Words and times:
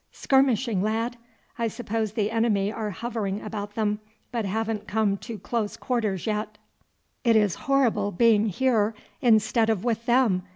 "Skirmishing, 0.11 0.81
lad! 0.81 1.15
I 1.59 1.67
suppose 1.67 2.13
the 2.13 2.31
enemy 2.31 2.71
are 2.73 2.89
hovering 2.89 3.39
about 3.39 3.75
them, 3.75 3.99
but 4.31 4.45
haven't 4.45 4.87
come 4.87 5.15
to 5.17 5.37
close 5.37 5.77
quarters 5.77 6.25
yet." 6.25 6.57
"It 7.23 7.35
is 7.35 7.53
horrible 7.69 8.11
being 8.11 8.47
here 8.47 8.95
instead 9.21 9.69
of 9.69 9.83
with 9.83 10.07
them!" 10.07 10.41